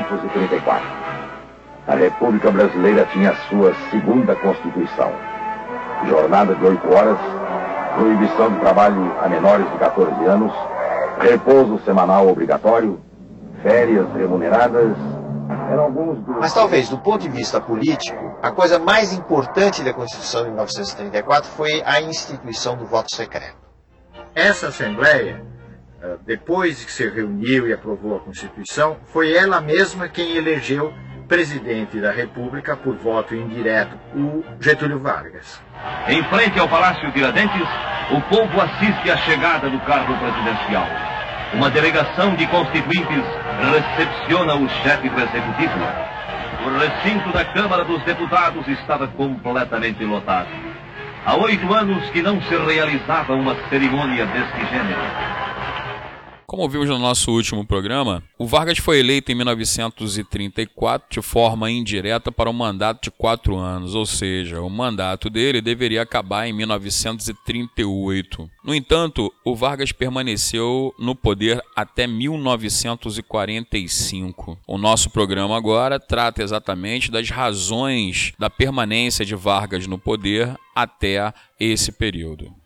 julho 0.00 0.20
de 0.20 0.38
1934. 0.38 0.86
A 1.86 1.94
República 1.94 2.50
Brasileira 2.50 3.04
tinha 3.12 3.34
sua 3.48 3.74
segunda 3.90 4.34
Constituição. 4.36 5.12
Jornada 6.08 6.54
de 6.54 6.64
oito 6.64 6.92
horas, 6.92 7.18
proibição 7.96 8.52
de 8.52 8.60
trabalho 8.60 9.14
a 9.20 9.28
menores 9.28 9.70
de 9.70 9.78
14 9.78 10.24
anos, 10.24 10.52
repouso 11.20 11.78
semanal 11.84 12.28
obrigatório, 12.28 13.00
férias 13.62 14.06
remuneradas, 14.14 14.96
eram 15.70 15.84
alguns 15.84 16.18
dos... 16.18 16.36
Mas 16.38 16.54
talvez, 16.54 16.88
do 16.88 16.98
ponto 16.98 17.22
de 17.22 17.28
vista 17.28 17.60
político, 17.60 18.36
a 18.42 18.50
coisa 18.50 18.78
mais 18.78 19.12
importante 19.12 19.82
da 19.82 19.92
Constituição 19.92 20.42
de 20.42 20.48
1934 20.50 21.50
foi 21.50 21.82
a 21.84 22.00
instituição 22.00 22.76
do 22.76 22.86
voto 22.86 23.14
secreto. 23.14 23.56
Essa 24.34 24.68
Assembleia, 24.68 25.44
depois 26.26 26.84
que 26.84 26.92
se 26.92 27.08
reuniu 27.08 27.68
e 27.68 27.72
aprovou 27.72 28.16
a 28.16 28.20
Constituição, 28.20 28.96
foi 29.06 29.34
ela 29.34 29.60
mesma 29.60 30.08
quem 30.08 30.36
elegeu 30.36 30.92
presidente 31.28 31.98
da 32.00 32.10
República 32.10 32.76
por 32.76 32.94
voto 32.96 33.34
indireto, 33.34 33.96
o 34.14 34.44
Getúlio 34.60 34.98
Vargas. 34.98 35.62
Em 36.08 36.22
frente 36.24 36.58
ao 36.58 36.68
Palácio 36.68 37.10
Tiradentes, 37.12 37.66
o 38.10 38.20
povo 38.22 38.60
assiste 38.60 39.10
à 39.10 39.16
chegada 39.16 39.70
do 39.70 39.80
cargo 39.80 40.14
presidencial. 40.18 40.86
Uma 41.54 41.70
delegação 41.70 42.34
de 42.34 42.46
constituintes 42.48 43.24
recepciona 43.72 44.54
o 44.56 44.68
chefe 44.68 45.08
do 45.08 45.20
executivo. 45.20 45.78
O 46.66 46.78
recinto 46.78 47.32
da 47.32 47.44
Câmara 47.46 47.84
dos 47.84 48.02
Deputados 48.04 48.66
estava 48.68 49.08
completamente 49.08 50.04
lotado. 50.04 50.48
Há 51.24 51.36
oito 51.36 51.72
anos 51.72 52.10
que 52.10 52.20
não 52.20 52.42
se 52.42 52.56
realizava 52.56 53.32
uma 53.34 53.56
cerimônia 53.68 54.26
deste 54.26 54.66
gênero. 54.66 55.41
Como 56.52 56.68
vimos 56.68 56.88
no 56.90 56.98
nosso 56.98 57.32
último 57.32 57.66
programa, 57.66 58.22
o 58.38 58.46
Vargas 58.46 58.76
foi 58.76 58.98
eleito 58.98 59.32
em 59.32 59.34
1934 59.34 61.08
de 61.10 61.22
forma 61.22 61.70
indireta 61.70 62.30
para 62.30 62.50
um 62.50 62.52
mandato 62.52 63.04
de 63.04 63.10
quatro 63.10 63.56
anos, 63.56 63.94
ou 63.94 64.04
seja, 64.04 64.60
o 64.60 64.68
mandato 64.68 65.30
dele 65.30 65.62
deveria 65.62 66.02
acabar 66.02 66.46
em 66.46 66.52
1938. 66.52 68.50
No 68.62 68.74
entanto, 68.74 69.32
o 69.42 69.56
Vargas 69.56 69.92
permaneceu 69.92 70.94
no 70.98 71.16
poder 71.16 71.58
até 71.74 72.06
1945. 72.06 74.58
O 74.68 74.76
nosso 74.76 75.08
programa 75.08 75.56
agora 75.56 75.98
trata 75.98 76.42
exatamente 76.42 77.10
das 77.10 77.30
razões 77.30 78.34
da 78.38 78.50
permanência 78.50 79.24
de 79.24 79.34
Vargas 79.34 79.86
no 79.86 79.98
poder 79.98 80.54
até 80.74 81.32
esse 81.58 81.92
período. 81.92 82.60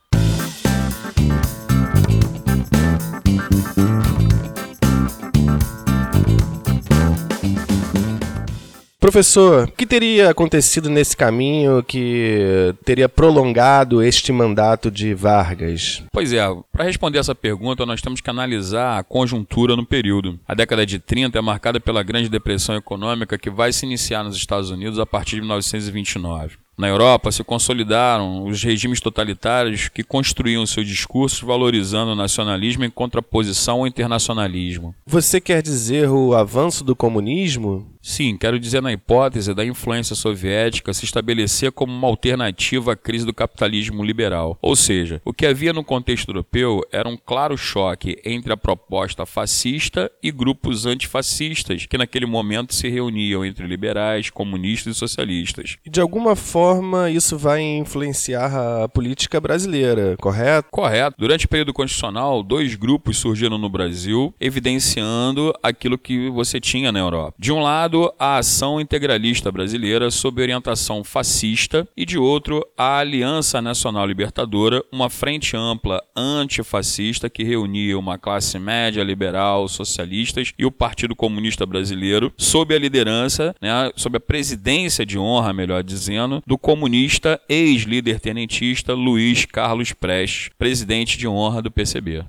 Professor, 9.07 9.69
o 9.69 9.71
que 9.71 9.87
teria 9.87 10.31
acontecido 10.31 10.91
nesse 10.91 11.17
caminho 11.17 11.81
que 11.81 12.75
teria 12.85 13.09
prolongado 13.09 14.03
este 14.03 14.33
mandato 14.33 14.91
de 14.91 15.15
Vargas? 15.15 16.03
Pois 16.11 16.33
é, 16.33 16.45
para 16.73 16.87
responder 16.87 17.21
essa 17.21 17.33
pergunta, 17.33 17.87
nós 17.87 18.03
temos 18.03 18.21
que 18.21 18.29
analisar 18.29 18.99
a 18.99 19.05
conjuntura 19.05 19.77
no 19.77 19.87
período. 19.87 20.41
A 20.49 20.55
década 20.55 20.85
de 20.85 20.99
30 20.99 21.39
é 21.39 21.41
marcada 21.41 21.79
pela 21.79 22.03
Grande 22.03 22.29
Depressão 22.29 22.75
Econômica 22.75 23.39
que 23.39 23.49
vai 23.49 23.73
se 23.73 23.87
iniciar 23.87 24.25
nos 24.25 24.37
Estados 24.37 24.71
Unidos 24.71 24.99
a 24.99 25.07
partir 25.07 25.37
de 25.37 25.43
1929. 25.43 26.57
Na 26.77 26.89
Europa 26.89 27.33
se 27.33 27.43
consolidaram 27.43 28.45
os 28.45 28.63
regimes 28.63 29.01
totalitários 29.01 29.89
que 29.89 30.03
construíam 30.03 30.67
seus 30.67 30.87
discursos 30.87 31.41
valorizando 31.41 32.13
o 32.13 32.17
nacionalismo 32.17 32.85
em 32.85 32.91
contraposição 32.91 33.79
ao 33.79 33.87
internacionalismo. 33.87 34.95
Você 35.07 35.41
quer 35.41 35.63
dizer 35.63 36.11
o 36.11 36.35
avanço 36.35 36.85
do 36.85 36.95
comunismo? 36.95 37.87
Sim, 38.07 38.37
quero 38.37 38.61
dizer 38.61 38.81
na 38.81 38.93
hipótese 38.93 39.53
da 39.53 39.65
influência 39.65 40.15
soviética 40.15 40.95
se 40.95 41.05
estabelecer 41.05 41.73
como 41.73 41.93
uma 41.93 42.07
alternativa 42.07 42.93
à 42.93 42.97
crise 42.97 43.27
do 43.27 43.35
capitalismo 43.35 44.05
liberal. 44.05 44.57
Ou 44.63 44.77
seja, 44.77 45.21
o 45.25 45.33
que 45.33 45.45
havia 45.45 45.73
no 45.73 45.83
contexto 45.83 46.29
europeu 46.29 46.83
era 46.93 47.09
um 47.09 47.17
claro 47.17 47.57
choque 47.57 48.17
entre 48.25 48.53
a 48.53 48.57
proposta 48.57 49.27
fascista 49.27 50.09
e 50.23 50.31
grupos 50.31 50.87
antifascistas 50.87 51.85
que 51.87 51.99
naquele 51.99 52.27
momento 52.27 52.77
se 52.77 52.89
reuniam 52.89 53.45
entre 53.45 53.67
liberais, 53.67 54.31
comunistas 54.31 54.95
e 54.95 54.99
socialistas. 55.01 55.77
De 55.85 56.01
alguma 56.01 56.37
forma, 56.37 57.11
isso 57.11 57.37
vai 57.37 57.61
influenciar 57.61 58.85
a 58.85 58.89
política 58.89 59.41
brasileira, 59.41 60.17
correto? 60.21 60.69
Correto. 60.71 61.17
Durante 61.19 61.47
o 61.47 61.49
período 61.49 61.75
constitucional, 61.75 62.45
dois 62.45 62.77
grupos 62.77 63.17
surgiram 63.17 63.59
no 63.59 63.69
Brasil, 63.69 64.33
evidenciando 64.41 65.53
aquilo 65.61 65.99
que 65.99 66.31
você 66.31 66.61
tinha 66.61 66.93
na 66.93 67.01
Europa. 67.01 67.35
De 67.37 67.51
um 67.51 67.61
lado, 67.61 67.96
lado, 67.97 68.15
a 68.19 68.39
ação 68.39 68.81
integralista 68.81 69.51
brasileira 69.51 70.11
sob 70.11 70.43
orientação 70.43 71.03
fascista 71.03 71.89
e 71.97 72.05
de 72.05 72.19
outro, 72.19 72.67
a 72.77 72.99
Aliança 72.99 73.63
Nacional 73.63 74.07
Libertadora, 74.07 74.83
uma 74.93 75.09
frente 75.09 75.57
ampla 75.57 76.03
antifascista 76.15 77.31
que 77.31 77.43
reunia 77.43 77.99
uma 77.99 78.19
classe 78.19 78.59
média 78.59 79.03
liberal, 79.03 79.69
socialistas 79.69 80.53
e 80.59 80.67
o 80.67 80.71
Partido 80.71 81.17
Comunista 81.17 81.65
Brasileiro, 81.65 82.33
sob 82.37 82.75
a 82.75 82.79
liderança, 82.79 83.55
né, 83.61 83.91
sob 83.97 84.19
a 84.19 84.21
presidência 84.21 85.07
de 85.07 85.19
honra, 85.19 85.53
melhor 85.53 85.83
dizendo, 85.83 86.43
do 86.47 86.59
comunista 86.59 87.41
ex-líder 87.49 88.21
tenentista 88.21 88.93
Luiz 88.93 89.45
Carlos 89.45 89.93
Prestes, 89.93 90.51
presidente 90.59 91.17
de 91.17 91.27
honra 91.27 91.63
do 91.63 91.71
PCB. 91.71 92.25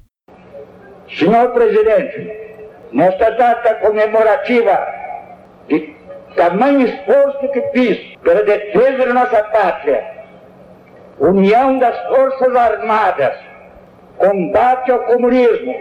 Senhor 1.17 1.49
presidente, 1.51 2.31
nesta 2.91 3.29
data 3.31 3.75
comemorativa 3.75 4.96
de 5.67 5.95
tamanho 6.35 6.87
esforço 6.87 7.49
que 7.49 7.61
fiz 7.73 8.15
pela 8.17 8.43
defesa 8.43 9.05
da 9.05 9.13
nossa 9.13 9.43
pátria, 9.43 10.05
união 11.19 11.77
das 11.79 11.97
Forças 12.07 12.55
Armadas, 12.55 13.37
combate 14.17 14.91
ao 14.91 14.99
comunismo, 14.99 15.75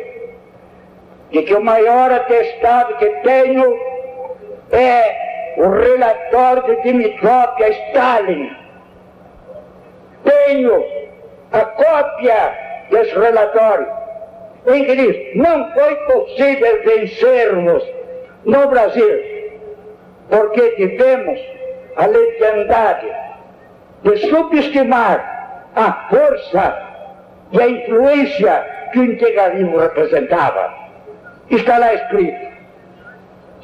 de 1.30 1.42
que 1.42 1.54
o 1.54 1.62
maior 1.62 2.10
atestado 2.10 2.96
que 2.96 3.06
tenho 3.22 3.78
é 4.72 5.54
o 5.58 5.68
relatório 5.68 6.62
de 6.62 6.82
Dimitrov 6.82 7.62
a 7.62 7.68
Stalin. 7.68 8.56
Tenho 10.24 10.84
a 11.52 11.60
cópia 11.60 12.54
desse 12.90 13.18
relatório, 13.18 13.86
em 14.66 14.84
que 14.84 14.96
diz, 14.96 15.36
não 15.36 15.72
foi 15.72 15.94
possível 15.96 16.82
vencermos 16.82 17.82
no 18.44 18.68
Brasil 18.68 19.35
porque 20.28 20.70
tivemos 20.72 21.38
a 21.96 22.06
leviandade 22.06 23.06
de 24.02 24.16
subestimar 24.28 25.36
a 25.74 25.92
força 26.08 26.82
e 27.52 27.60
a 27.60 27.68
influência 27.68 28.66
que 28.92 28.98
o 28.98 29.04
integralismo 29.04 29.78
representava. 29.78 30.74
Está 31.50 31.78
lá 31.78 31.94
escrito. 31.94 32.46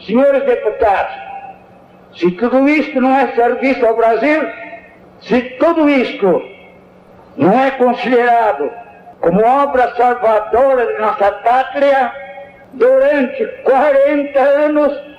Senhores 0.07 0.45
deputados, 0.45 1.15
se 2.17 2.31
tudo 2.33 2.69
isto 2.69 3.01
não 3.01 3.15
é 3.17 3.29
serviço 3.29 3.85
ao 3.87 3.97
Brasil, 3.97 4.43
se 5.21 5.41
tudo 5.59 5.89
isto 5.89 6.43
não 7.37 7.53
é 7.59 7.71
considerado 7.73 8.71
como 9.21 9.45
obra 9.45 9.95
salvadora 9.95 10.87
de 10.87 10.99
nossa 11.01 11.31
pátria, 11.31 12.13
durante 12.73 13.47
40 13.63 14.41
anos 14.41 15.12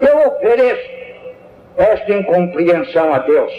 eu 0.00 0.28
ofereço 0.28 0.90
esta 1.76 2.12
incompreensão 2.12 3.12
a 3.14 3.18
Deus. 3.18 3.52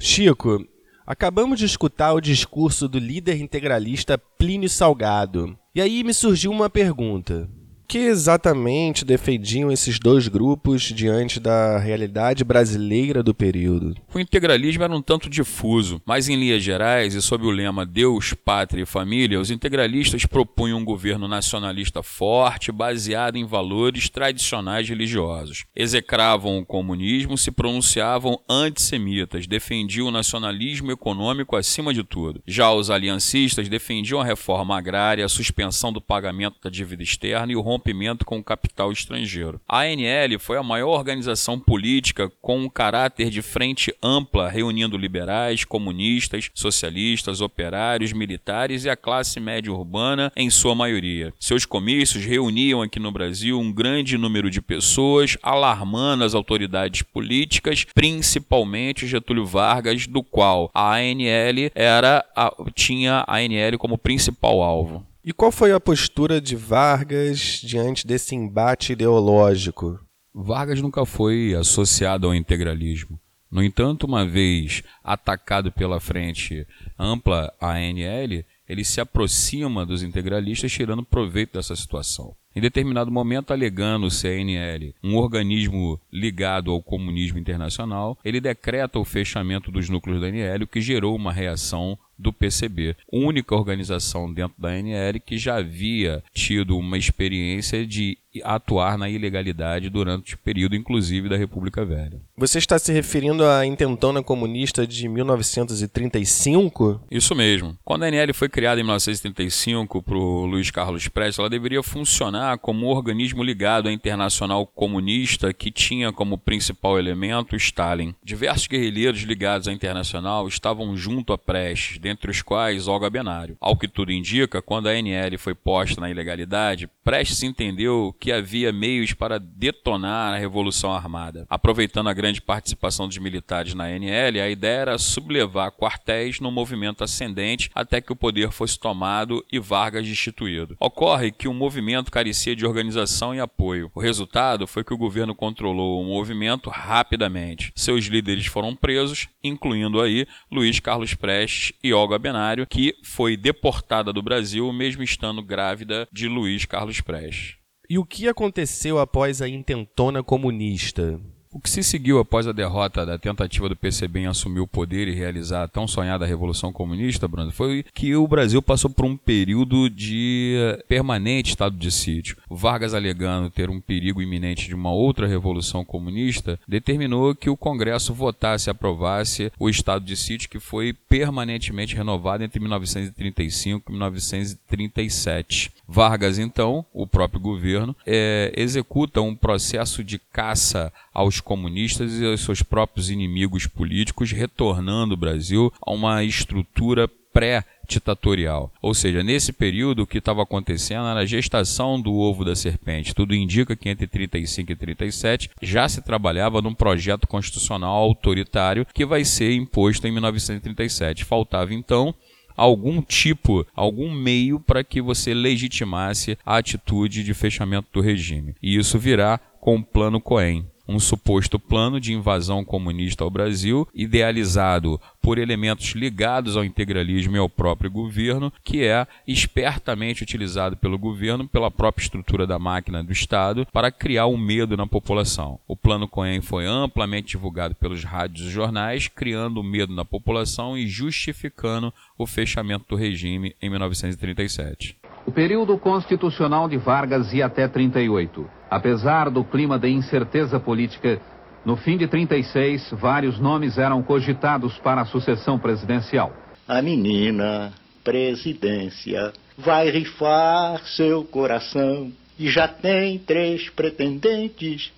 Chico, 0.00 0.64
acabamos 1.06 1.58
de 1.58 1.66
escutar 1.66 2.12
o 2.12 2.20
discurso 2.20 2.88
do 2.88 2.98
líder 2.98 3.40
integralista 3.40 4.18
Plínio 4.18 4.68
Salgado. 4.68 5.56
E 5.74 5.80
aí 5.80 6.02
me 6.04 6.12
surgiu 6.12 6.50
uma 6.50 6.68
pergunta 6.68 7.48
que 7.86 7.98
exatamente 7.98 9.04
defendiam 9.04 9.70
esses 9.70 9.98
dois 9.98 10.26
grupos 10.26 10.82
diante 10.82 11.38
da 11.38 11.78
realidade 11.78 12.42
brasileira 12.42 13.22
do 13.22 13.34
período? 13.34 13.94
O 14.14 14.18
integralismo 14.18 14.82
era 14.82 14.94
um 14.94 15.02
tanto 15.02 15.28
difuso, 15.28 16.00
mas 16.06 16.28
em 16.28 16.36
linhas 16.36 16.62
gerais 16.62 17.14
e 17.14 17.20
sob 17.20 17.46
o 17.46 17.50
lema 17.50 17.84
Deus, 17.84 18.32
Pátria 18.32 18.82
e 18.82 18.86
Família, 18.86 19.38
os 19.38 19.50
integralistas 19.50 20.24
propunham 20.24 20.78
um 20.78 20.84
governo 20.84 21.28
nacionalista 21.28 22.02
forte, 22.02 22.72
baseado 22.72 23.36
em 23.36 23.44
valores 23.44 24.08
tradicionais 24.08 24.88
religiosos. 24.88 25.64
Execravam 25.76 26.58
o 26.58 26.66
comunismo, 26.66 27.36
se 27.36 27.50
pronunciavam 27.50 28.40
antissemitas, 28.48 29.46
defendiam 29.46 30.08
o 30.08 30.12
nacionalismo 30.12 30.90
econômico 30.90 31.56
acima 31.56 31.92
de 31.92 32.02
tudo. 32.02 32.42
Já 32.46 32.72
os 32.72 32.90
aliancistas 32.90 33.68
defendiam 33.68 34.20
a 34.20 34.24
reforma 34.24 34.78
agrária, 34.78 35.24
a 35.24 35.28
suspensão 35.28 35.92
do 35.92 36.00
pagamento 36.00 36.56
da 36.62 36.70
dívida 36.70 37.02
externa 37.02 37.52
e 37.52 37.56
o 37.56 37.60
rompimento 37.60 37.81
rompimento 37.82 38.24
com 38.24 38.38
o 38.38 38.44
capital 38.44 38.92
estrangeiro. 38.92 39.60
A 39.68 39.80
ANL 39.80 40.38
foi 40.38 40.56
a 40.56 40.62
maior 40.62 40.96
organização 40.96 41.58
política 41.58 42.30
com 42.40 42.60
um 42.60 42.68
caráter 42.68 43.28
de 43.28 43.42
frente 43.42 43.92
ampla, 44.00 44.48
reunindo 44.48 44.96
liberais, 44.96 45.64
comunistas, 45.64 46.48
socialistas, 46.54 47.40
operários, 47.40 48.12
militares 48.12 48.84
e 48.84 48.90
a 48.90 48.96
classe 48.96 49.40
média 49.40 49.72
urbana 49.72 50.32
em 50.36 50.48
sua 50.48 50.74
maioria. 50.74 51.34
Seus 51.40 51.66
comícios 51.66 52.24
reuniam 52.24 52.80
aqui 52.80 53.00
no 53.00 53.10
Brasil 53.10 53.58
um 53.58 53.72
grande 53.72 54.16
número 54.16 54.48
de 54.48 54.62
pessoas, 54.62 55.36
alarmando 55.42 56.22
as 56.24 56.34
autoridades 56.34 57.02
políticas, 57.02 57.84
principalmente 57.94 59.06
Getúlio 59.08 59.44
Vargas, 59.44 60.06
do 60.06 60.22
qual 60.22 60.70
a 60.72 60.94
ANL 60.96 61.70
era 61.74 62.24
a, 62.36 62.54
tinha 62.74 63.24
a 63.26 63.38
ANL 63.38 63.76
como 63.78 63.98
principal 63.98 64.62
alvo. 64.62 65.11
E 65.24 65.32
qual 65.32 65.52
foi 65.52 65.70
a 65.70 65.78
postura 65.78 66.40
de 66.40 66.56
Vargas 66.56 67.60
diante 67.62 68.04
desse 68.04 68.34
embate 68.34 68.92
ideológico? 68.92 70.00
Vargas 70.34 70.82
nunca 70.82 71.06
foi 71.06 71.54
associado 71.54 72.26
ao 72.26 72.34
integralismo. 72.34 73.20
No 73.48 73.62
entanto, 73.62 74.04
uma 74.04 74.26
vez 74.26 74.82
atacado 75.04 75.70
pela 75.70 76.00
frente 76.00 76.66
ampla 76.98 77.54
ANL, 77.60 78.44
ele 78.68 78.84
se 78.84 79.00
aproxima 79.00 79.86
dos 79.86 80.02
integralistas 80.02 80.72
tirando 80.72 81.04
proveito 81.04 81.52
dessa 81.52 81.76
situação. 81.76 82.34
Em 82.54 82.60
determinado 82.60 83.10
momento, 83.10 83.52
alegando 83.52 84.06
o 84.06 84.10
CNL, 84.10 84.94
um 85.04 85.16
organismo 85.16 86.00
ligado 86.12 86.72
ao 86.72 86.82
comunismo 86.82 87.38
internacional, 87.38 88.18
ele 88.24 88.40
decreta 88.40 88.98
o 88.98 89.04
fechamento 89.04 89.70
dos 89.70 89.88
núcleos 89.88 90.20
da 90.20 90.26
ANL, 90.26 90.64
o 90.64 90.66
que 90.66 90.80
gerou 90.80 91.14
uma 91.14 91.32
reação 91.32 91.96
do 92.22 92.32
PCB, 92.32 92.96
única 93.12 93.54
organização 93.54 94.32
dentro 94.32 94.54
da 94.58 94.68
ANL 94.68 95.20
que 95.24 95.36
já 95.36 95.56
havia 95.56 96.22
tido 96.32 96.76
uma 96.78 96.96
experiência 96.96 97.86
de 97.86 98.16
atuar 98.42 98.96
na 98.96 99.10
ilegalidade 99.10 99.90
durante 99.90 100.34
o 100.34 100.38
período, 100.38 100.76
inclusive, 100.76 101.28
da 101.28 101.36
República 101.36 101.84
Velha. 101.84 102.20
Você 102.36 102.58
está 102.58 102.78
se 102.78 102.92
referindo 102.92 103.44
à 103.44 103.66
intentona 103.66 104.22
comunista 104.22 104.86
de 104.86 105.08
1935? 105.08 107.02
Isso 107.10 107.34
mesmo. 107.34 107.76
Quando 107.84 108.04
a 108.04 108.06
ANL 108.06 108.32
foi 108.32 108.48
criada 108.48 108.80
em 108.80 108.84
1935 108.84 110.02
por 110.02 110.46
Luiz 110.46 110.70
Carlos 110.70 111.08
Prestes, 111.08 111.38
ela 111.38 111.50
deveria 111.50 111.82
funcionar 111.82 112.56
como 112.58 112.86
um 112.86 112.88
organismo 112.88 113.42
ligado 113.42 113.88
à 113.88 113.92
Internacional 113.92 114.66
Comunista 114.66 115.52
que 115.52 115.70
tinha 115.70 116.12
como 116.12 116.38
principal 116.38 116.98
elemento 116.98 117.56
Stalin. 117.56 118.14
Diversos 118.24 118.66
guerrilheiros 118.66 119.20
ligados 119.22 119.68
à 119.68 119.72
Internacional 119.72 120.48
estavam 120.48 120.96
junto 120.96 121.32
a 121.32 121.38
Prestes, 121.38 121.98
dentre 122.12 122.30
os 122.30 122.42
quais 122.42 122.86
Olga 122.86 123.08
Benário. 123.08 123.56
Ao 123.58 123.76
que 123.76 123.88
tudo 123.88 124.12
indica, 124.12 124.60
quando 124.60 124.88
a 124.88 124.92
ANL 124.92 125.38
foi 125.38 125.54
posta 125.54 126.00
na 126.00 126.10
ilegalidade, 126.10 126.88
Prestes 127.02 127.42
entendeu 127.42 128.14
que 128.20 128.30
havia 128.30 128.72
meios 128.72 129.12
para 129.12 129.38
detonar 129.38 130.32
a 130.32 130.36
Revolução 130.36 130.92
Armada. 130.92 131.46
Aproveitando 131.50 132.08
a 132.08 132.12
grande 132.12 132.40
participação 132.40 133.08
dos 133.08 133.18
militares 133.18 133.74
na 133.74 133.84
ANL, 133.84 134.40
a 134.40 134.48
ideia 134.48 134.82
era 134.82 134.98
sublevar 134.98 135.72
quartéis 135.72 136.38
no 136.38 136.52
movimento 136.52 137.02
ascendente 137.02 137.70
até 137.74 138.00
que 138.00 138.12
o 138.12 138.16
poder 138.16 138.52
fosse 138.52 138.78
tomado 138.78 139.44
e 139.50 139.58
Vargas 139.58 140.06
destituído. 140.06 140.76
Ocorre 140.78 141.32
que 141.32 141.48
o 141.48 141.54
movimento 141.54 142.12
carecia 142.12 142.54
de 142.54 142.64
organização 142.64 143.34
e 143.34 143.40
apoio. 143.40 143.90
O 143.94 144.00
resultado 144.00 144.66
foi 144.66 144.84
que 144.84 144.94
o 144.94 144.98
governo 144.98 145.34
controlou 145.34 146.00
o 146.00 146.04
movimento 146.04 146.70
rapidamente. 146.70 147.72
Seus 147.74 148.04
líderes 148.04 148.46
foram 148.46 148.76
presos, 148.76 149.28
incluindo 149.42 150.00
aí 150.00 150.26
Luiz 150.50 150.78
Carlos 150.78 151.14
Prestes 151.14 151.72
e 151.82 151.92
Olga 152.02 152.18
Benário, 152.18 152.66
que 152.66 152.96
foi 153.04 153.36
deportada 153.36 154.12
do 154.12 154.20
Brasil 154.20 154.72
mesmo 154.72 155.04
estando 155.04 155.40
grávida 155.40 156.08
de 156.12 156.26
Luiz 156.26 156.64
Carlos 156.66 157.00
Prestes. 157.00 157.54
E 157.88 157.96
o 157.96 158.04
que 158.04 158.26
aconteceu 158.26 158.98
após 158.98 159.40
a 159.40 159.48
intentona 159.48 160.20
comunista? 160.20 161.20
O 161.52 161.60
que 161.60 161.68
se 161.68 161.82
seguiu 161.82 162.18
após 162.18 162.46
a 162.46 162.52
derrota 162.52 163.04
da 163.04 163.18
tentativa 163.18 163.68
do 163.68 163.76
PCB 163.76 164.20
em 164.20 164.26
assumir 164.26 164.60
o 164.60 164.66
poder 164.66 165.06
e 165.06 165.14
realizar 165.14 165.64
a 165.64 165.68
tão 165.68 165.86
sonhada 165.86 166.24
Revolução 166.24 166.72
Comunista, 166.72 167.28
Bruno, 167.28 167.52
foi 167.52 167.84
que 167.92 168.16
o 168.16 168.26
Brasil 168.26 168.62
passou 168.62 168.88
por 168.88 169.04
um 169.04 169.18
período 169.18 169.90
de 169.90 170.56
permanente 170.88 171.50
estado 171.50 171.76
de 171.76 171.92
sítio. 171.92 172.38
Vargas, 172.48 172.94
alegando 172.94 173.50
ter 173.50 173.68
um 173.68 173.82
perigo 173.82 174.22
iminente 174.22 174.66
de 174.66 174.74
uma 174.74 174.90
outra 174.92 175.26
Revolução 175.26 175.84
Comunista, 175.84 176.58
determinou 176.66 177.34
que 177.34 177.50
o 177.50 177.56
Congresso 177.56 178.14
votasse 178.14 178.70
e 178.70 178.72
aprovasse 178.72 179.52
o 179.58 179.68
estado 179.68 180.06
de 180.06 180.16
sítio 180.16 180.48
que 180.48 180.58
foi 180.58 180.94
permanentemente 180.94 181.94
renovado 181.94 182.42
entre 182.42 182.60
1935 182.60 183.90
e 183.90 183.92
1937. 183.92 185.70
Vargas, 185.86 186.38
então, 186.38 186.86
o 186.94 187.06
próprio 187.06 187.38
governo, 187.38 187.94
é, 188.06 188.50
executa 188.56 189.20
um 189.20 189.34
processo 189.34 190.02
de 190.02 190.18
caça 190.18 190.90
aos 191.12 191.41
comunistas 191.42 192.18
e 192.18 192.24
aos 192.24 192.40
seus 192.40 192.62
próprios 192.62 193.10
inimigos 193.10 193.66
políticos, 193.66 194.32
retornando 194.32 195.14
o 195.14 195.18
Brasil 195.18 195.72
a 195.84 195.92
uma 195.92 196.24
estrutura 196.24 197.08
pré-ditatorial. 197.32 198.70
Ou 198.80 198.94
seja, 198.94 199.22
nesse 199.22 199.52
período 199.52 200.02
o 200.02 200.06
que 200.06 200.18
estava 200.18 200.42
acontecendo 200.42 201.06
era 201.06 201.20
a 201.20 201.26
gestação 201.26 202.00
do 202.00 202.14
ovo 202.14 202.44
da 202.44 202.54
serpente. 202.54 203.14
Tudo 203.14 203.34
indica 203.34 203.74
que 203.74 203.88
entre 203.88 204.06
35 204.06 204.72
e 204.72 204.76
37 204.76 205.50
já 205.60 205.88
se 205.88 206.02
trabalhava 206.02 206.60
num 206.60 206.74
projeto 206.74 207.26
constitucional 207.26 207.96
autoritário 207.96 208.86
que 208.92 209.06
vai 209.06 209.24
ser 209.24 209.52
imposto 209.54 210.06
em 210.06 210.12
1937. 210.12 211.24
Faltava 211.24 211.72
então 211.72 212.14
algum 212.54 213.00
tipo, 213.00 213.66
algum 213.74 214.10
meio 214.10 214.60
para 214.60 214.84
que 214.84 215.00
você 215.00 215.32
legitimasse 215.32 216.36
a 216.44 216.58
atitude 216.58 217.24
de 217.24 217.34
fechamento 217.34 217.88
do 217.92 218.00
regime. 218.00 218.54
E 218.62 218.76
isso 218.76 218.98
virá 218.98 219.40
com 219.60 219.76
o 219.76 219.82
Plano 219.82 220.20
Cohen 220.20 220.66
um 220.86 220.98
suposto 220.98 221.58
plano 221.58 222.00
de 222.00 222.12
invasão 222.12 222.64
comunista 222.64 223.24
ao 223.24 223.30
Brasil, 223.30 223.86
idealizado 223.94 225.00
por 225.20 225.38
elementos 225.38 225.90
ligados 225.90 226.56
ao 226.56 226.64
integralismo 226.64 227.36
e 227.36 227.38
ao 227.38 227.48
próprio 227.48 227.90
governo, 227.90 228.52
que 228.64 228.84
é 228.84 229.06
espertamente 229.26 230.22
utilizado 230.22 230.76
pelo 230.76 230.98
governo, 230.98 231.46
pela 231.46 231.70
própria 231.70 232.02
estrutura 232.02 232.46
da 232.46 232.58
máquina 232.58 233.02
do 233.02 233.12
Estado, 233.12 233.66
para 233.72 233.90
criar 233.90 234.26
o 234.26 234.34
um 234.34 234.38
medo 234.38 234.76
na 234.76 234.86
população. 234.86 235.58
O 235.68 235.76
plano 235.76 236.08
Cohen 236.08 236.40
foi 236.40 236.66
amplamente 236.66 237.32
divulgado 237.32 237.74
pelos 237.74 238.02
rádios 238.02 238.48
e 238.48 238.50
jornais, 238.50 239.08
criando 239.08 239.62
medo 239.62 239.94
na 239.94 240.04
população 240.04 240.76
e 240.76 240.86
justificando 240.86 241.92
o 242.18 242.26
fechamento 242.26 242.84
do 242.88 242.96
regime 242.96 243.54
em 243.62 243.70
1937. 243.70 244.96
O 245.24 245.30
período 245.30 245.78
constitucional 245.78 246.68
de 246.68 246.76
Vargas 246.76 247.32
ia 247.32 247.46
até 247.46 247.68
38. 247.68 248.61
Apesar 248.72 249.28
do 249.28 249.44
clima 249.44 249.78
de 249.78 249.90
incerteza 249.90 250.58
política, 250.58 251.20
no 251.62 251.76
fim 251.76 251.98
de 251.98 252.08
36, 252.08 252.92
vários 252.92 253.38
nomes 253.38 253.76
eram 253.76 254.02
cogitados 254.02 254.78
para 254.78 255.02
a 255.02 255.04
sucessão 255.04 255.58
presidencial. 255.58 256.34
A 256.66 256.80
menina 256.80 257.70
presidência 258.02 259.30
vai 259.58 259.90
rifar 259.90 260.80
seu 260.86 261.22
coração 261.22 262.10
e 262.38 262.48
já 262.48 262.66
tem 262.66 263.18
três 263.18 263.68
pretendentes, 263.68 264.90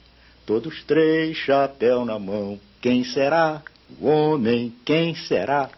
todos 0.46 0.84
três 0.84 1.36
chapéu 1.38 2.04
na 2.04 2.16
mão. 2.16 2.60
Quem 2.80 3.02
será? 3.02 3.60
O 4.00 4.06
homem, 4.06 4.72
quem 4.84 5.16
será? 5.16 5.68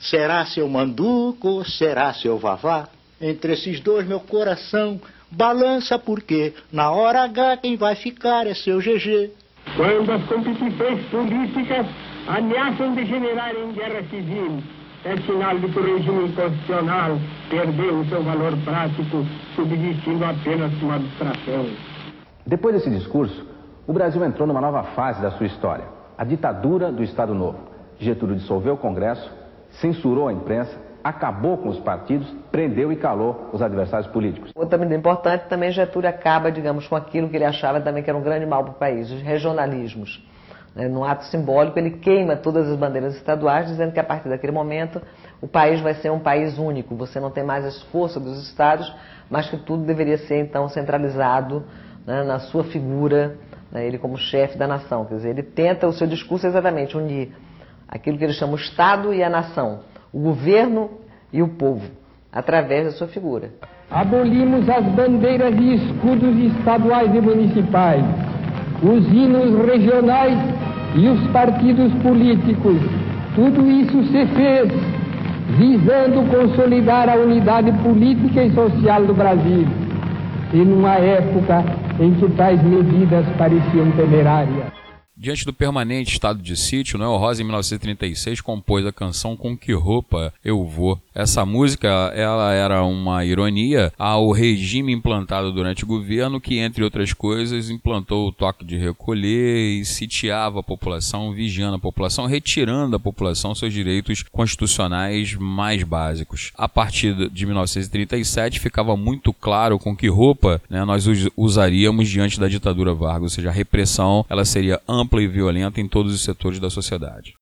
Será 0.00 0.46
seu 0.46 0.66
manduco? 0.70 1.62
Será 1.66 2.14
seu 2.14 2.38
vavá? 2.38 2.88
Entre 3.20 3.52
esses 3.52 3.78
dois, 3.78 4.06
meu 4.06 4.20
coração 4.20 4.98
balança 5.32 5.98
porque 5.98 6.54
na 6.72 6.90
hora 6.90 7.24
H 7.24 7.58
quem 7.58 7.76
vai 7.76 7.94
ficar 7.94 8.46
é 8.46 8.54
seu 8.54 8.78
GG. 8.78 9.30
Quando 9.76 10.12
as 10.12 10.24
competições 10.24 11.04
políticas 11.08 11.86
ameaçam 12.28 12.94
degenerar 12.94 13.54
em 13.54 13.72
guerra 13.72 14.02
civil, 14.10 14.62
é 15.04 15.16
sinal 15.16 15.58
de 15.58 15.68
que 15.68 15.78
o 15.78 15.96
regime 15.96 16.32
constitucional 16.32 17.18
perdeu 17.48 18.00
o 18.00 18.08
seu 18.08 18.22
valor 18.22 18.56
prático, 18.64 19.26
subsistindo 19.56 20.24
apenas 20.24 20.72
uma 20.82 20.96
abstração. 20.96 21.66
Depois 22.46 22.74
desse 22.74 22.90
discurso, 22.90 23.46
o 23.86 23.92
Brasil 23.92 24.22
entrou 24.24 24.46
numa 24.46 24.60
nova 24.60 24.82
fase 24.94 25.20
da 25.22 25.30
sua 25.32 25.46
história, 25.46 25.84
a 26.16 26.24
ditadura 26.24 26.92
do 26.92 27.02
Estado 27.02 27.34
Novo. 27.34 27.58
Getúlio 27.98 28.36
dissolveu 28.36 28.74
o 28.74 28.78
Congresso, 28.78 29.28
censurou 29.80 30.28
a 30.28 30.32
imprensa 30.32 30.91
acabou 31.02 31.58
com 31.58 31.68
os 31.68 31.80
partidos, 31.80 32.28
prendeu 32.50 32.92
e 32.92 32.96
calou 32.96 33.50
os 33.52 33.60
adversários 33.60 34.10
políticos. 34.10 34.52
Outra 34.54 34.78
medida 34.78 34.96
importante 34.96 35.46
também 35.48 35.70
Getúlio 35.70 36.08
acaba, 36.08 36.50
digamos, 36.50 36.86
com 36.86 36.94
aquilo 36.94 37.28
que 37.28 37.36
ele 37.36 37.44
achava 37.44 37.80
também 37.80 38.02
que 38.02 38.10
era 38.10 38.18
um 38.18 38.22
grande 38.22 38.46
mal 38.46 38.62
para 38.62 38.72
o 38.72 38.74
país, 38.74 39.10
os 39.10 39.20
regionalismos. 39.20 40.24
Né? 40.74 40.88
Num 40.88 41.04
ato 41.04 41.24
simbólico, 41.24 41.78
ele 41.78 41.90
queima 41.90 42.36
todas 42.36 42.68
as 42.68 42.76
bandeiras 42.76 43.14
estaduais, 43.16 43.66
dizendo 43.68 43.92
que 43.92 44.00
a 44.00 44.04
partir 44.04 44.28
daquele 44.28 44.52
momento 44.52 45.02
o 45.40 45.48
país 45.48 45.80
vai 45.80 45.94
ser 45.94 46.10
um 46.10 46.20
país 46.20 46.58
único. 46.58 46.94
Você 46.96 47.18
não 47.18 47.30
tem 47.30 47.44
mais 47.44 47.64
as 47.64 47.82
forças 47.84 48.22
dos 48.22 48.42
estados, 48.48 48.92
mas 49.28 49.48
que 49.50 49.56
tudo 49.56 49.84
deveria 49.84 50.18
ser 50.18 50.40
então 50.40 50.68
centralizado 50.68 51.64
né, 52.06 52.22
na 52.22 52.38
sua 52.38 52.64
figura, 52.64 53.36
né, 53.70 53.86
ele 53.86 53.98
como 53.98 54.16
chefe 54.16 54.56
da 54.56 54.68
nação. 54.68 55.04
Quer 55.04 55.16
dizer, 55.16 55.30
ele 55.30 55.42
tenta 55.42 55.86
o 55.86 55.92
seu 55.92 56.06
discurso 56.06 56.46
exatamente 56.46 56.96
unir 56.96 57.32
aquilo 57.88 58.16
que 58.16 58.24
ele 58.24 58.32
chama 58.32 58.52
o 58.52 58.56
Estado 58.56 59.12
e 59.12 59.22
a 59.22 59.28
nação 59.28 59.80
o 60.12 60.18
governo 60.18 60.90
e 61.32 61.42
o 61.42 61.48
povo, 61.48 61.90
através 62.32 62.84
da 62.84 62.90
sua 62.92 63.08
figura. 63.08 63.50
Abolimos 63.90 64.68
as 64.68 64.84
bandeiras 64.86 65.54
e 65.58 65.74
escudos 65.74 66.36
estaduais 66.38 67.14
e 67.14 67.20
municipais, 67.20 68.04
os 68.82 69.06
hinos 69.12 69.66
regionais 69.66 70.38
e 70.94 71.08
os 71.08 71.26
partidos 71.28 71.92
políticos. 72.02 72.76
Tudo 73.34 73.70
isso 73.70 74.04
se 74.04 74.26
fez 74.26 74.70
visando 75.56 76.28
consolidar 76.30 77.08
a 77.08 77.16
unidade 77.16 77.72
política 77.82 78.42
e 78.42 78.52
social 78.52 79.04
do 79.04 79.14
Brasil. 79.14 79.66
E 80.52 80.56
numa 80.58 80.96
época 80.96 81.64
em 81.98 82.12
que 82.14 82.30
tais 82.32 82.62
medidas 82.62 83.26
pareciam 83.38 83.90
temerárias. 83.92 84.81
Diante 85.14 85.44
do 85.44 85.52
permanente 85.52 86.14
estado 86.14 86.42
de 86.42 86.56
sítio, 86.56 86.98
Noel 86.98 87.18
Rosa, 87.18 87.42
em 87.42 87.44
1936, 87.44 88.40
compôs 88.40 88.86
a 88.86 88.92
canção 88.92 89.36
Com 89.36 89.56
Que 89.56 89.74
Roupa 89.74 90.32
Eu 90.42 90.64
Vou. 90.64 90.98
Essa 91.14 91.44
música 91.44 91.86
ela 92.14 92.50
era 92.52 92.82
uma 92.82 93.22
ironia 93.22 93.92
ao 93.98 94.32
regime 94.32 94.90
implantado 94.90 95.52
durante 95.52 95.84
o 95.84 95.86
governo, 95.86 96.40
que, 96.40 96.58
entre 96.58 96.82
outras 96.82 97.12
coisas, 97.12 97.68
implantou 97.68 98.26
o 98.26 98.32
toque 98.32 98.64
de 98.64 98.78
recolher 98.78 99.80
e 99.80 99.84
sitiava 99.84 100.60
a 100.60 100.62
população, 100.62 101.32
vigiando 101.34 101.76
a 101.76 101.78
população, 101.78 102.24
retirando 102.24 102.92
da 102.92 102.98
população 102.98 103.54
seus 103.54 103.72
direitos 103.72 104.22
constitucionais 104.22 105.34
mais 105.34 105.82
básicos. 105.82 106.52
A 106.56 106.68
partir 106.68 107.30
de 107.30 107.46
1937, 107.46 108.58
ficava 108.58 108.96
muito 108.96 109.30
claro 109.34 109.78
com 109.78 109.94
que 109.94 110.08
roupa 110.08 110.60
né, 110.70 110.82
nós 110.86 111.04
usaríamos 111.36 112.08
diante 112.08 112.40
da 112.40 112.48
ditadura 112.48 112.94
Vargas, 112.94 113.22
ou 113.22 113.28
seja, 113.28 113.50
a 113.50 113.52
repressão 113.52 114.24
ela 114.30 114.46
seria 114.46 114.80
ampla 114.88 115.01
ampla 115.02 115.20
e 115.20 115.26
violenta 115.26 115.80
em 115.80 115.88
todos 115.88 116.14
os 116.14 116.22
setores 116.22 116.60
da 116.60 116.70
sociedade. 116.70 117.34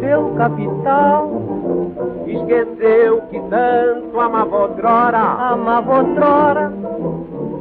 Seu 0.00 0.34
capital. 0.36 1.30
Esqueceu 2.26 3.20
que 3.22 3.40
tanto 3.50 4.20
amava 4.20 4.56
outrora, 4.56 5.18
amava 5.18 5.98
outrora. 5.98 6.72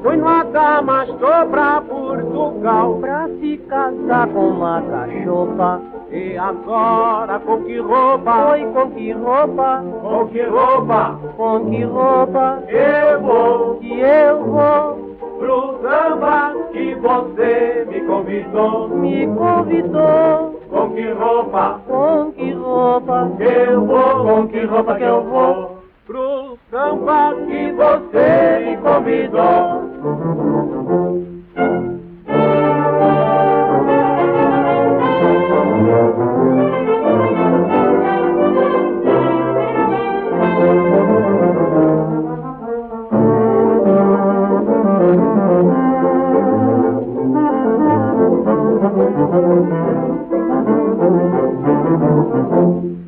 Foi 0.04 0.16
no 0.16 0.44
Damastor 0.46 1.48
pra 1.48 1.82
Portugal 1.82 2.96
pra 3.02 3.28
se 3.28 3.58
casar 3.68 4.28
com 4.28 4.50
uma 4.50 4.82
cachopa. 4.82 5.82
E 6.12 6.38
agora 6.38 7.40
com 7.40 7.64
que 7.64 7.80
roupa? 7.80 8.52
Oi, 8.52 8.66
com 8.74 8.92
que 8.92 9.12
roupa? 9.12 9.84
Com 10.02 10.28
que 10.28 10.42
roupa? 10.44 11.20
Com 11.36 11.70
que 11.70 11.84
roupa? 11.84 12.64
Eu 12.68 13.22
vou, 13.22 13.76
que 13.76 14.00
eu 14.00 14.44
vou 14.44 15.10
pro 15.38 15.80
samba 15.82 16.54
que 16.72 16.96
você 16.96 17.86
me 17.90 18.02
convidou. 18.02 18.90
Me 18.90 19.28
convidou. 19.28 20.59
Com 20.70 20.94
que 20.94 21.12
roupa? 21.12 21.82
Com 21.88 22.32
que 22.32 22.52
roupa? 22.52 23.32
Que 23.38 23.44
eu 23.44 23.86
vou, 23.86 24.24
com 24.24 24.48
que 24.48 24.66
roupa 24.66 24.96
que 24.96 25.04
eu 25.04 25.24
vou? 25.24 25.84
Pro 26.06 26.58
samba 26.70 27.36
que 27.48 27.72
você 27.72 28.66
me 28.66 28.78
convidou. 28.78 29.90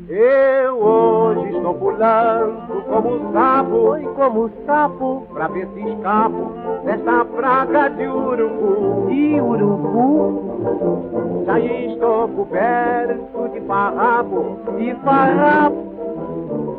Eu 0.09 0.83
hoje 0.83 1.55
estou 1.55 1.73
pulando 1.75 2.83
como 2.89 3.31
sapo, 3.31 3.97
e 3.97 4.05
como 4.15 4.49
sapo, 4.65 5.27
pra 5.33 5.47
ver 5.47 5.67
se 5.73 5.81
escapo 5.81 6.51
desta 6.83 7.25
praga 7.25 7.89
de 7.89 8.07
urubu. 8.07 9.07
De 9.07 9.39
urubu? 9.39 11.43
Já 11.45 11.59
estou 11.59 12.27
coberto 12.29 13.49
de 13.53 13.61
farrapo, 13.61 14.57
de 14.77 14.95
farrapo 15.03 15.80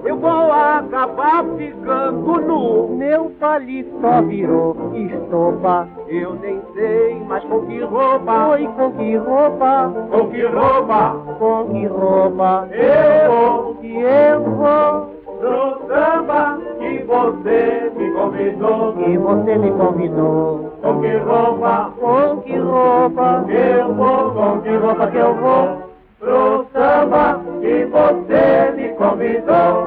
eu 0.04 0.16
vou 0.16 0.52
acabar 0.52 1.44
ficando 1.56 2.40
nu. 2.40 2.96
Meu 2.96 3.30
paletó 3.38 4.22
virou 4.26 4.76
estopa. 4.94 5.86
Eu 6.08 6.34
nem 6.34 6.60
sei 6.74 7.22
mais 7.24 7.44
com 7.44 7.66
que 7.66 7.80
roupa. 7.80 8.48
Oi, 8.48 8.68
com 8.76 8.92
que 8.92 9.16
roupa? 9.16 9.92
Com 10.10 10.30
que 10.30 10.42
roupa? 10.44 11.16
Com 11.38 11.68
que 11.70 11.86
roupa? 11.86 12.68
Eu 12.72 13.30
vou, 13.32 13.74
que 13.76 14.00
eu 14.00 14.42
vou. 14.42 15.22
Pro 15.38 15.86
samba 15.88 16.58
que 16.78 17.02
você 17.04 17.92
me 17.96 18.12
convidou. 18.12 18.92
Que 18.94 19.18
você 19.18 19.58
me 19.58 19.70
convidou. 19.70 20.72
Com 20.82 21.00
que 21.00 21.16
roupa? 21.16 21.92
Com 22.00 22.40
que 22.42 22.56
roupa? 22.56 23.44
Eu 23.48 23.94
vou, 23.94 24.30
com 24.32 24.60
que 24.62 24.76
roupa 24.76 25.06
que 25.06 25.16
eu 25.16 25.34
vou? 25.34 25.92
pro 26.22 26.66
samba 26.72 27.41
que 27.62 27.84
você 27.86 28.72
me 28.74 28.88
convidou. 28.96 29.86